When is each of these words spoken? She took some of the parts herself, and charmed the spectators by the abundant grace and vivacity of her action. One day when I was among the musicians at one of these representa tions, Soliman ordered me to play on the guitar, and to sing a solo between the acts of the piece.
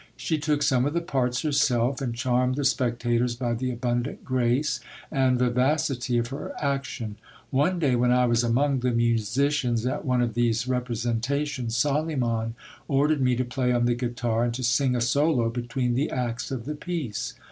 She 0.17 0.39
took 0.39 0.63
some 0.63 0.85
of 0.87 0.93
the 0.93 0.99
parts 1.01 1.43
herself, 1.43 2.01
and 2.01 2.15
charmed 2.15 2.55
the 2.55 2.65
spectators 2.65 3.35
by 3.35 3.53
the 3.53 3.69
abundant 3.69 4.25
grace 4.25 4.79
and 5.11 5.37
vivacity 5.37 6.17
of 6.17 6.29
her 6.29 6.53
action. 6.59 7.17
One 7.51 7.77
day 7.77 7.95
when 7.95 8.09
I 8.09 8.25
was 8.25 8.43
among 8.43 8.79
the 8.79 8.89
musicians 8.89 9.85
at 9.85 10.03
one 10.03 10.23
of 10.23 10.33
these 10.33 10.65
representa 10.65 11.45
tions, 11.45 11.75
Soliman 11.77 12.55
ordered 12.87 13.21
me 13.21 13.35
to 13.35 13.45
play 13.45 13.71
on 13.71 13.85
the 13.85 13.93
guitar, 13.93 14.43
and 14.43 14.53
to 14.55 14.63
sing 14.63 14.95
a 14.95 15.01
solo 15.01 15.51
between 15.51 15.93
the 15.93 16.09
acts 16.09 16.49
of 16.49 16.65
the 16.65 16.73
piece. 16.73 17.35